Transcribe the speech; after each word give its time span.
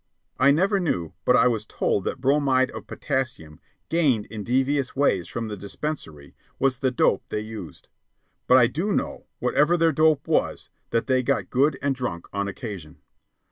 I 0.39 0.49
never 0.49 0.79
knew, 0.79 1.13
but 1.25 1.35
I 1.35 1.47
was 1.47 1.63
told 1.63 2.05
that 2.05 2.19
bromide 2.19 2.71
of 2.71 2.87
potassium, 2.87 3.59
gained 3.87 4.25
in 4.31 4.43
devious 4.43 4.95
ways 4.95 5.27
from 5.27 5.47
the 5.47 5.55
dispensary, 5.55 6.35
was 6.57 6.79
the 6.79 6.89
dope 6.89 7.21
they 7.29 7.41
used. 7.41 7.87
But 8.47 8.57
I 8.57 8.65
do 8.65 8.91
know, 8.93 9.27
whatever 9.37 9.77
their 9.77 9.91
dope 9.91 10.27
was, 10.27 10.71
that 10.89 11.05
they 11.05 11.21
got 11.21 11.51
good 11.51 11.77
and 11.83 11.93
drunk 11.93 12.25
on 12.33 12.47
occasion. 12.47 12.97